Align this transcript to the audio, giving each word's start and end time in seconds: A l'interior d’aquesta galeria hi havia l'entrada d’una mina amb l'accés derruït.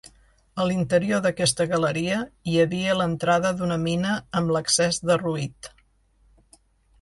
A 0.61 0.63
l'interior 0.69 1.19
d’aquesta 1.25 1.67
galeria 1.73 2.17
hi 2.53 2.57
havia 2.63 2.95
l'entrada 3.01 3.51
d’una 3.59 3.77
mina 3.83 4.15
amb 4.41 4.55
l'accés 4.57 5.01
derruït. 5.11 5.71